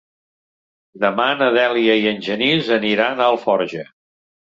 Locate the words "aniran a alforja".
2.79-3.85